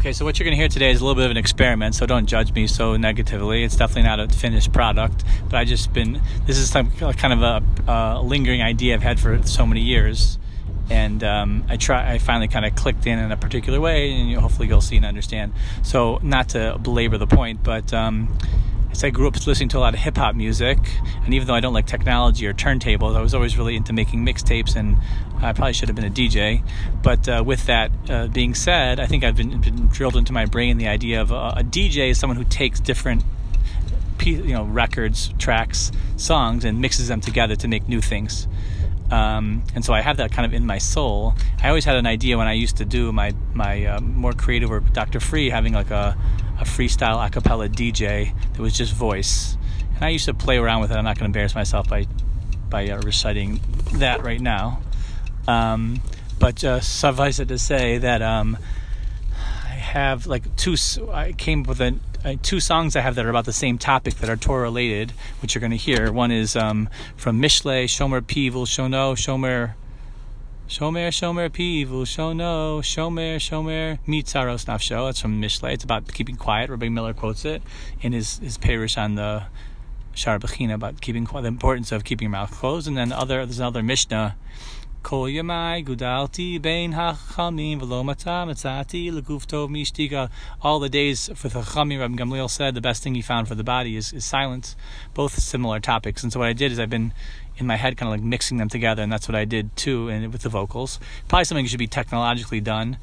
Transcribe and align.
Okay, 0.00 0.14
so 0.14 0.24
what 0.24 0.38
you're 0.38 0.46
going 0.46 0.56
to 0.56 0.58
hear 0.58 0.70
today 0.70 0.90
is 0.90 1.02
a 1.02 1.04
little 1.04 1.14
bit 1.14 1.26
of 1.26 1.30
an 1.30 1.36
experiment, 1.36 1.94
so 1.94 2.06
don't 2.06 2.24
judge 2.24 2.54
me 2.54 2.66
so 2.66 2.96
negatively. 2.96 3.64
It's 3.64 3.76
definitely 3.76 4.04
not 4.04 4.18
a 4.18 4.28
finished 4.28 4.72
product, 4.72 5.24
but 5.50 5.56
I 5.56 5.66
just 5.66 5.92
been 5.92 6.22
this 6.46 6.56
is 6.56 6.70
some 6.70 6.90
kind 6.92 7.34
of 7.34 7.42
a, 7.42 7.62
a 7.86 8.22
lingering 8.22 8.62
idea 8.62 8.94
I've 8.94 9.02
had 9.02 9.20
for 9.20 9.42
so 9.42 9.66
many 9.66 9.82
years, 9.82 10.38
and 10.88 11.22
um, 11.22 11.64
I 11.68 11.76
try 11.76 12.12
I 12.12 12.16
finally 12.16 12.48
kind 12.48 12.64
of 12.64 12.74
clicked 12.76 13.06
in 13.06 13.18
in 13.18 13.30
a 13.30 13.36
particular 13.36 13.78
way, 13.78 14.10
and 14.12 14.30
you, 14.30 14.40
hopefully 14.40 14.68
you'll 14.68 14.80
see 14.80 14.96
and 14.96 15.04
understand. 15.04 15.52
So 15.82 16.18
not 16.22 16.48
to 16.50 16.78
belabor 16.80 17.18
the 17.18 17.26
point, 17.26 17.62
but 17.62 17.92
um, 17.92 18.38
as 18.90 19.04
I 19.04 19.10
grew 19.10 19.28
up 19.28 19.46
listening 19.46 19.68
to 19.70 19.78
a 19.78 19.80
lot 19.80 19.94
of 19.94 20.00
hip 20.00 20.16
hop 20.16 20.34
music, 20.34 20.78
and 21.24 21.32
even 21.32 21.46
though 21.46 21.54
I 21.54 21.60
don't 21.60 21.72
like 21.72 21.86
technology 21.86 22.46
or 22.46 22.52
turntables, 22.52 23.16
I 23.16 23.20
was 23.20 23.34
always 23.34 23.56
really 23.56 23.76
into 23.76 23.92
making 23.92 24.24
mixtapes, 24.24 24.76
and 24.76 24.98
I 25.38 25.52
probably 25.52 25.72
should 25.72 25.88
have 25.88 25.96
been 25.96 26.04
a 26.04 26.10
DJ. 26.10 26.62
But 27.02 27.28
uh, 27.28 27.42
with 27.44 27.66
that 27.66 27.90
uh, 28.08 28.26
being 28.28 28.54
said, 28.54 29.00
I 29.00 29.06
think 29.06 29.24
I've 29.24 29.36
been, 29.36 29.60
been, 29.60 29.88
drilled 29.88 30.16
into 30.16 30.32
my 30.32 30.46
brain 30.46 30.78
the 30.78 30.88
idea 30.88 31.20
of 31.20 31.30
a, 31.30 31.54
a 31.56 31.64
DJ 31.64 32.10
is 32.10 32.18
someone 32.18 32.36
who 32.36 32.44
takes 32.44 32.80
different 32.80 33.24
you 34.22 34.52
know 34.52 34.64
records, 34.64 35.32
tracks, 35.38 35.92
songs, 36.16 36.64
and 36.64 36.80
mixes 36.80 37.08
them 37.08 37.20
together 37.20 37.56
to 37.56 37.68
make 37.68 37.88
new 37.88 38.00
things. 38.00 38.46
Um, 39.10 39.64
and 39.74 39.84
so 39.84 39.92
I 39.92 40.02
have 40.02 40.18
that 40.18 40.30
kind 40.30 40.46
of 40.46 40.54
in 40.54 40.66
my 40.66 40.78
soul. 40.78 41.34
I 41.62 41.68
always 41.68 41.84
had 41.84 41.96
an 41.96 42.06
idea 42.06 42.38
when 42.38 42.46
I 42.46 42.52
used 42.52 42.76
to 42.76 42.84
do 42.84 43.12
my 43.12 43.34
my 43.54 43.86
uh, 43.86 44.00
more 44.00 44.32
creative 44.32 44.70
with 44.70 44.92
Dr. 44.92 45.20
Free, 45.20 45.50
having 45.50 45.72
like 45.72 45.90
a 45.90 46.16
a 46.60 46.64
freestyle 46.64 47.24
a 47.26 47.30
cappella 47.30 47.68
DJ 47.68 48.32
that 48.52 48.60
was 48.60 48.76
just 48.76 48.92
voice. 48.92 49.56
And 49.94 50.04
I 50.04 50.10
used 50.10 50.26
to 50.26 50.34
play 50.34 50.58
around 50.58 50.82
with 50.82 50.90
it. 50.90 50.96
I'm 50.96 51.04
not 51.04 51.16
going 51.18 51.24
to 51.32 51.38
embarrass 51.38 51.54
myself 51.54 51.88
by 51.88 52.06
by 52.68 52.88
uh, 52.88 53.00
reciting 53.02 53.60
that 53.94 54.22
right 54.22 54.40
now. 54.40 54.80
Um, 55.48 56.00
but 56.38 56.62
uh, 56.62 56.80
suffice 56.80 57.40
it 57.40 57.48
to 57.48 57.58
say 57.58 57.98
that 57.98 58.22
um, 58.22 58.56
I 59.34 59.74
have 59.74 60.26
like 60.26 60.54
two. 60.56 60.76
I 61.12 61.32
came 61.32 61.62
up 61.62 61.68
with 61.68 61.80
a, 61.80 61.98
uh, 62.24 62.34
two 62.42 62.60
songs 62.60 62.94
I 62.94 63.00
have 63.00 63.14
that 63.16 63.24
are 63.24 63.30
about 63.30 63.46
the 63.46 63.52
same 63.52 63.78
topic 63.78 64.14
that 64.16 64.30
are 64.30 64.36
Torah 64.36 64.62
related, 64.62 65.12
which 65.40 65.54
you're 65.54 65.60
going 65.60 65.72
to 65.72 65.76
hear. 65.76 66.12
One 66.12 66.30
is 66.30 66.54
um, 66.54 66.88
from 67.16 67.40
Mishle, 67.40 67.84
Shomer 67.84 68.20
Pivul 68.20 68.66
Shono, 68.66 69.14
Shomer 69.14 69.74
Shomer, 70.70 71.08
Shomer, 71.08 71.50
Pivu, 71.50 72.04
Shono, 72.04 72.78
Shomer, 72.80 73.38
Shomer, 73.38 73.98
Mitzaros 74.06 74.66
Nafsho. 74.66 75.08
That's 75.08 75.20
from 75.20 75.42
Mishle. 75.42 75.72
It's 75.72 75.82
about 75.82 76.14
keeping 76.14 76.36
quiet. 76.36 76.70
Rabbi 76.70 76.88
Miller 76.88 77.12
quotes 77.12 77.44
it 77.44 77.60
in 78.00 78.12
his, 78.12 78.38
his 78.38 78.56
parish 78.56 78.96
on 78.96 79.16
the 79.16 79.46
Shar 80.14 80.36
about 80.36 81.00
keeping 81.00 81.24
the 81.24 81.48
importance 81.48 81.90
of 81.90 82.04
keeping 82.04 82.26
your 82.26 82.30
mouth 82.30 82.52
closed. 82.52 82.86
And 82.86 82.96
then 82.96 83.10
other, 83.10 83.44
there's 83.44 83.58
another 83.58 83.82
Mishnah. 83.82 84.36
Bein 85.02 86.92
Hachamim 86.92 87.80
V'lo 87.80 88.04
Matzah 88.04 88.46
Matzati 88.46 89.10
Leguf 89.10 89.46
Tov 89.46 89.68
Mishtika. 89.68 90.30
All 90.62 90.78
the 90.78 90.88
days 90.88 91.30
for 91.34 91.48
the 91.48 91.60
Chachamim, 91.60 92.00
Rabbi 92.00 92.14
Gamliel 92.14 92.50
said 92.50 92.74
the 92.74 92.80
best 92.80 93.02
thing 93.02 93.14
he 93.14 93.22
found 93.22 93.48
for 93.48 93.54
the 93.54 93.64
body 93.64 93.96
is, 93.96 94.12
is 94.12 94.24
silence. 94.24 94.76
Both 95.14 95.38
similar 95.38 95.80
topics. 95.80 96.22
And 96.22 96.32
so 96.32 96.38
what 96.38 96.48
I 96.48 96.52
did 96.52 96.72
is 96.72 96.78
I've 96.78 96.90
been 96.90 97.12
in 97.56 97.66
my 97.66 97.76
head, 97.76 97.96
kind 97.96 98.12
of 98.12 98.18
like 98.18 98.26
mixing 98.26 98.56
them 98.56 98.68
together, 98.68 99.02
and 99.02 99.12
that's 99.12 99.28
what 99.28 99.34
I 99.34 99.44
did 99.44 99.76
too, 99.76 100.08
and 100.08 100.32
with 100.32 100.42
the 100.42 100.48
vocals. 100.48 100.98
Probably 101.28 101.44
something 101.44 101.66
should 101.66 101.78
be 101.78 101.86
technologically 101.86 102.60
done, 102.60 102.96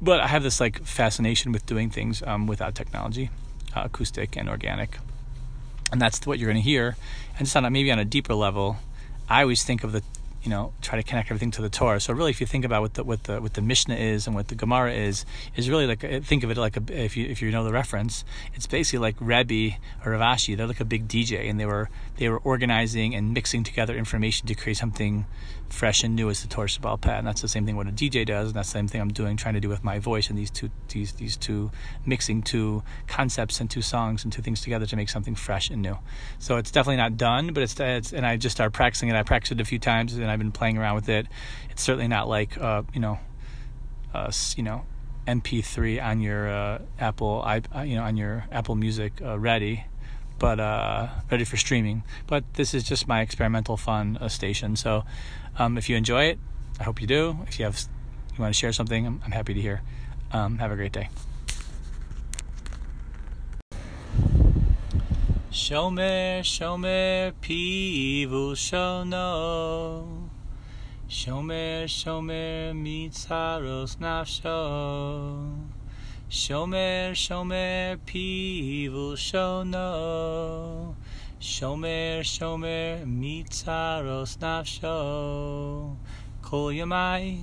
but 0.00 0.20
I 0.20 0.28
have 0.28 0.42
this 0.42 0.60
like 0.60 0.84
fascination 0.84 1.52
with 1.52 1.66
doing 1.66 1.90
things 1.90 2.22
um, 2.22 2.46
without 2.46 2.74
technology, 2.74 3.30
uh, 3.74 3.82
acoustic 3.84 4.36
and 4.36 4.48
organic, 4.48 4.98
and 5.90 6.00
that's 6.00 6.24
what 6.26 6.38
you're 6.38 6.50
going 6.50 6.62
to 6.62 6.68
hear. 6.68 6.96
And 7.36 7.46
just 7.46 7.56
on 7.56 7.64
a, 7.64 7.70
maybe 7.70 7.90
on 7.90 7.98
a 7.98 8.04
deeper 8.04 8.34
level, 8.34 8.76
I 9.28 9.42
always 9.42 9.64
think 9.64 9.82
of 9.82 9.92
the 9.92 10.02
you 10.48 10.54
know 10.54 10.72
try 10.80 10.96
to 10.96 11.02
connect 11.02 11.30
everything 11.30 11.50
to 11.50 11.60
the 11.60 11.68
Torah. 11.68 12.00
So 12.00 12.14
really, 12.14 12.30
if 12.30 12.40
you 12.40 12.46
think 12.46 12.64
about 12.64 12.80
what 12.80 12.94
the 12.94 13.04
what 13.04 13.24
the 13.24 13.38
what 13.38 13.52
the 13.52 13.60
Mishnah 13.60 13.96
is 13.96 14.26
and 14.26 14.34
what 14.34 14.48
the 14.48 14.54
Gemara 14.54 14.94
is, 14.94 15.26
is 15.54 15.68
really 15.68 15.86
like 15.86 16.02
uh, 16.02 16.20
think 16.20 16.42
of 16.42 16.50
it 16.50 16.56
like 16.56 16.78
a, 16.78 16.82
if 17.04 17.18
you 17.18 17.26
if 17.26 17.42
you 17.42 17.50
know 17.50 17.64
the 17.64 17.72
reference, 17.72 18.24
it's 18.54 18.66
basically 18.66 19.00
like 19.00 19.16
Rebbe 19.20 19.76
or 20.06 20.12
Rav 20.12 20.22
Ashi. 20.22 20.56
They're 20.56 20.66
like 20.66 20.80
a 20.80 20.86
big 20.86 21.06
DJ, 21.06 21.50
and 21.50 21.60
they 21.60 21.66
were 21.66 21.90
they 22.16 22.30
were 22.30 22.38
organizing 22.38 23.14
and 23.14 23.34
mixing 23.34 23.62
together 23.62 23.94
information 23.94 24.46
to 24.48 24.54
create 24.54 24.78
something 24.78 25.26
fresh 25.68 26.02
and 26.02 26.16
new 26.16 26.30
as 26.30 26.40
the 26.40 26.48
Torah 26.48 26.66
Shabbal 26.66 26.98
Peh. 26.98 27.12
And 27.12 27.26
that's 27.26 27.42
the 27.42 27.48
same 27.48 27.66
thing 27.66 27.76
what 27.76 27.86
a 27.86 27.92
DJ 27.92 28.24
does, 28.24 28.48
and 28.48 28.56
that's 28.56 28.68
the 28.68 28.78
same 28.78 28.88
thing 28.88 29.02
I'm 29.02 29.12
doing, 29.12 29.36
trying 29.36 29.54
to 29.54 29.60
do 29.60 29.68
with 29.68 29.84
my 29.84 29.98
voice 29.98 30.30
and 30.30 30.38
these 30.38 30.50
two 30.50 30.70
these 30.88 31.12
these 31.12 31.36
two 31.36 31.70
mixing 32.06 32.42
two 32.42 32.82
concepts 33.06 33.60
and 33.60 33.70
two 33.70 33.82
songs 33.82 34.24
and 34.24 34.32
two 34.32 34.42
things 34.42 34.62
together 34.62 34.86
to 34.86 34.96
make 34.96 35.10
something 35.10 35.34
fresh 35.34 35.68
and 35.68 35.82
new. 35.82 35.98
So 36.38 36.56
it's 36.56 36.70
definitely 36.70 36.96
not 36.96 37.16
done, 37.16 37.52
but 37.52 37.62
it's, 37.62 37.78
it's 37.78 38.12
and 38.12 38.24
I 38.24 38.36
just 38.36 38.56
started 38.56 38.72
practicing 38.72 39.08
it. 39.08 39.14
I 39.14 39.22
practiced 39.22 39.52
it 39.52 39.60
a 39.60 39.64
few 39.64 39.78
times, 39.78 40.14
and 40.14 40.30
I've 40.38 40.44
been 40.44 40.52
playing 40.52 40.78
around 40.78 40.94
with 40.94 41.08
it. 41.08 41.26
It's 41.70 41.82
certainly 41.82 42.06
not 42.06 42.28
like 42.28 42.56
uh, 42.56 42.82
you 42.94 43.00
know, 43.00 43.18
uh, 44.14 44.30
you 44.56 44.62
know. 44.62 44.84
MP3 45.26 46.02
on 46.02 46.22
your 46.22 46.48
uh, 46.48 46.78
Apple, 46.98 47.44
uh, 47.44 47.82
you 47.82 47.96
know, 47.96 48.02
on 48.02 48.16
your 48.16 48.46
Apple 48.50 48.76
Music 48.76 49.20
uh, 49.20 49.38
ready 49.38 49.84
but 50.38 50.60
uh, 50.60 51.08
ready 51.30 51.44
for 51.44 51.56
streaming. 51.56 52.02
But 52.26 52.44
this 52.54 52.72
is 52.72 52.84
just 52.84 53.08
my 53.08 53.20
experimental 53.20 53.76
fun 53.76 54.18
station. 54.28 54.76
So 54.76 55.04
um, 55.58 55.76
if 55.76 55.88
you 55.88 55.96
enjoy 55.96 56.24
it, 56.24 56.38
I 56.80 56.84
hope 56.84 57.00
you 57.00 57.06
do. 57.06 57.38
If 57.46 57.58
you 57.58 57.64
have 57.64 57.78
you 58.36 58.42
want 58.42 58.54
to 58.54 58.58
share 58.58 58.72
something, 58.72 59.06
I'm, 59.06 59.20
I'm 59.24 59.32
happy 59.32 59.54
to 59.54 59.60
hear. 59.60 59.82
Um, 60.32 60.58
have 60.58 60.70
a 60.70 60.76
great 60.76 60.92
day. 60.92 61.08
Shomer, 65.50 66.40
shomer, 66.40 67.32
pivu 67.42 68.54
shono. 68.54 70.27
Shomer, 71.10 71.88
shomer, 71.88 72.74
mitzaros 72.74 73.96
nafsho. 73.96 75.56
Shomer, 76.28 77.12
shomer, 77.14 77.96
pivu 78.04 79.16
shono. 79.16 80.94
Shomer, 81.40 82.20
shomer, 82.20 83.06
mitzaros 83.06 84.36
nafsho. 84.36 85.96
Kol 86.42 86.72
yamai, 86.74 87.42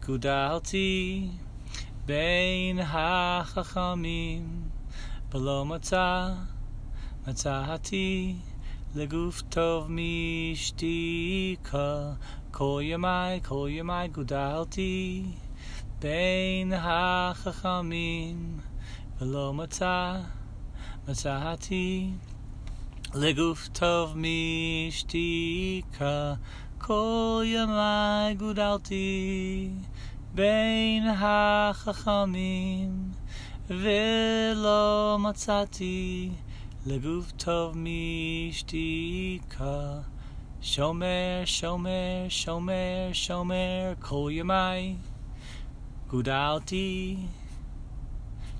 gudalti, 0.00 1.32
bein 2.06 2.78
hachachamim. 2.78 4.70
Below 5.28 5.66
matzah, 5.66 6.46
matzahati, 7.26 8.36
leguf 8.94 9.42
tov 9.50 9.90
mishtika. 9.90 10.56
Kol 12.55 12.81
yamai, 12.81 13.43
kol 13.43 13.69
yamai, 13.69 14.09
gudalti. 14.09 15.37
בין 16.01 16.73
החכמים 16.73 18.59
ולא 19.19 19.53
מצא 19.53 20.21
מצאתי 21.07 22.09
לגוף 23.13 23.67
טוב 23.67 24.15
משתיקה 24.87 26.33
כל 26.77 27.43
ימי 27.45 28.35
גודלתי 28.37 29.69
בין 30.33 31.07
החכמים 31.07 33.11
ולא 33.67 35.17
מצאתי 35.19 36.29
לגוף 36.85 37.31
טוב 37.31 37.77
משתיקה 38.47 39.99
Shomer, 40.66 41.44
Shomer, 41.44 42.26
Shomer, 42.26 43.10
Shomer, 43.12 44.00
Kol 44.00 44.30
Yamai, 44.30 44.96
Gudalti. 46.10 47.28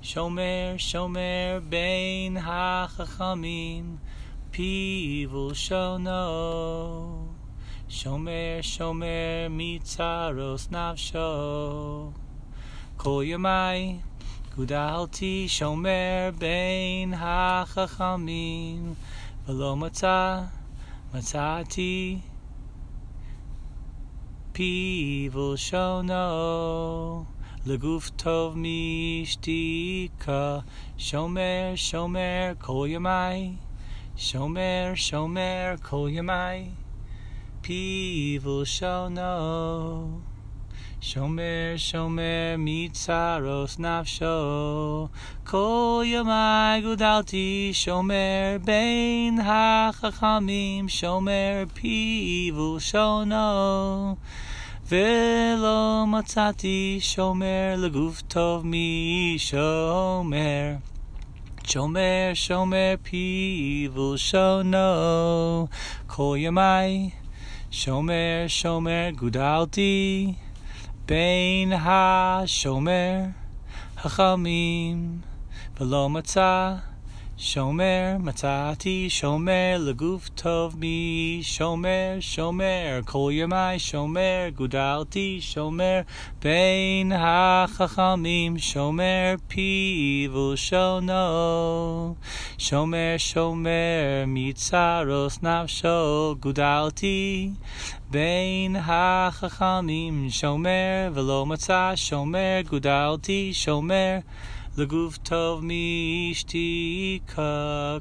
Shomer, 0.01 0.77
Shomer, 0.77 1.69
Bein 1.69 2.37
HaChachamim, 2.37 3.99
Pivul 4.53 5.51
Shono. 5.51 7.27
Shomer, 7.89 8.61
Shomer, 8.61 9.51
Mitzaros 9.51 10.69
Navsho. 10.69 12.13
Kol 12.97 13.23
Yamai, 13.23 13.99
Gudalti, 14.57 15.47
Shomer, 15.47 16.31
Bein 16.39 17.13
HaChachamim, 17.13 18.95
Velo 19.45 19.75
Matzah. 19.75 20.66
Matati 21.17 22.21
people 24.53 25.57
shall 25.57 26.03
know. 26.03 27.27
Leguf 27.65 28.13
tov 28.19 28.55
mishtika, 28.55 30.63
shomer 30.99 31.73
shomer 31.73 32.59
kol 32.59 32.87
yamai, 32.87 33.57
shomer 34.15 34.93
shomer 34.93 35.83
kol 35.83 36.11
yamai. 36.11 36.73
People 37.63 38.67
shall 38.67 39.09
know. 39.09 40.21
שומר, 41.06 41.74
שומר 41.78 42.56
מצרוס 42.58 43.80
נפשו, 43.80 45.08
כל 45.46 46.04
ימי 46.06 46.82
גודלתי, 46.84 47.70
שומר 47.74 48.58
בין 48.64 49.40
החכמים, 49.44 50.90
שומר 50.90 51.64
פיו 51.74 52.56
ולשונו. 52.56 54.16
ולא 54.90 56.06
מצאתי 56.08 56.98
שומר 57.02 57.76
לגוף 57.78 58.22
טוב 58.22 58.64
משומר. 58.66 60.76
שומר 61.68 62.32
שומר 62.34 62.94
פיו 63.04 63.94
ולשונו 63.94 65.68
כל 66.08 66.36
ימי 66.40 67.10
שומר 67.72 68.46
שומר 68.48 69.10
גודלתי 69.16 70.34
בין 71.06 71.74
השומר 71.74 73.18
החמים 73.98 75.20
ולא 75.80 76.10
מצא 76.10 76.76
שומר 77.44 78.16
מצאתי 78.20 79.10
שומר 79.10 79.78
לגוף 79.80 80.30
טוב 80.30 80.76
מי 80.80 81.40
שומר 81.44 82.18
שומר 82.20 83.00
כל 83.06 83.30
ימי 83.34 83.80
שומר 83.80 84.48
גודלתי 84.56 85.38
שומר 85.42 86.02
בין 86.42 87.12
החכמים 87.12 88.58
שומר 88.58 89.36
פיו 89.48 90.34
ולשונו 90.34 92.16
שומר 92.58 93.16
שומר 93.18 94.24
מצרוס 94.28 95.40
נפשו 95.44 96.36
גודלתי 96.40 97.50
בין 98.12 98.76
החכמים 98.76 100.28
שומר 100.30 101.12
ולא 101.14 101.46
מצא 101.46 101.92
שומר 101.96 102.60
גודלתי 102.70 103.54
שומר 103.54 104.18
לגוף 104.78 105.18
טוב 105.18 105.62
משתיקה, 106.32 107.42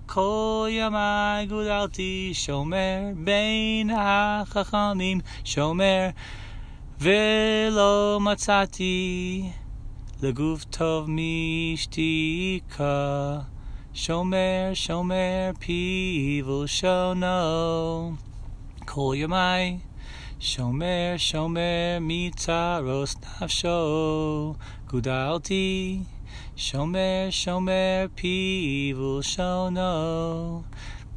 כל 0.07 0.69
ימי 0.71 1.47
גודלתי 1.49 2.31
שומר 2.35 3.01
בין 3.17 3.91
החכמים 3.91 5.21
שומר, 5.45 6.09
ולא 7.01 8.19
מצאתי 8.21 9.43
לגוף 10.23 10.65
טוב 10.65 11.07
משתיקה, 11.73 12.19
שומר 13.95 14.71
שומר 14.75 15.51
פיו 15.59 16.47
ולשונו, 16.47 18.13
כל 18.85 19.15
ימי 19.17 19.79
שומר 20.41 21.15
שומר 21.17 21.99
מצרוס 22.01 23.15
נפשו, 23.43 24.55
גודלתי 24.87 25.99
שומר 26.57 27.27
שומר 27.31 28.07
פיו 28.15 28.99
ולשונו 28.99 30.63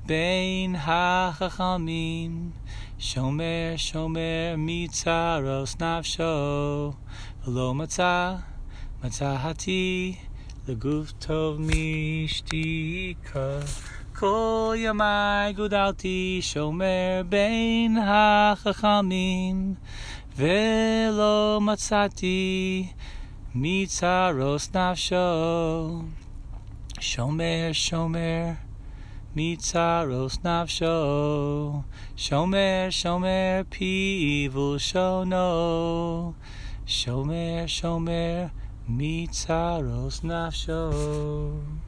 בין 0.06 0.76
החכמים 0.76 2.52
שומר 3.00 3.74
שומר 3.78 4.56
מצרוס 4.58 5.76
נפשו 5.82 6.92
ולא 7.48 7.74
מצא 7.74 8.36
מצאתי 9.04 10.16
לגוף 10.68 11.12
טוב 11.12 11.60
משתיקה 11.62 13.60
כל 14.16 14.76
ימי 14.78 15.54
גודלתי 15.56 16.40
שומר 16.42 17.22
בין 17.30 17.98
החכמים 17.98 19.74
ולא 20.36 21.60
מצאתי 21.62 22.88
Mitzaros 23.55 24.69
nafsho. 24.73 26.05
Shomer, 27.01 27.73
shomer. 27.73 28.59
Mitzaros 29.35 30.39
nafsho. 30.43 31.83
Shomer, 32.15 32.91
shomer. 32.91 33.65
Pivul 33.65 34.79
shono. 34.79 36.35
Shomer, 36.85 37.67
shomer. 37.67 38.51
Mitzaros 38.87 40.21
nafsho. 40.21 41.88